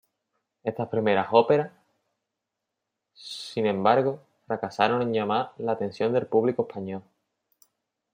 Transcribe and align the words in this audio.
Estas 0.63 0.89
primeras 0.89 1.27
óperas, 1.31 1.71
sin 3.13 3.67
embargo, 3.67 4.19
fracasaron 4.47 5.03
en 5.03 5.13
llamar 5.13 5.51
la 5.59 5.73
atención 5.73 6.11
del 6.11 6.25
público 6.25 6.63
español. 6.67 7.03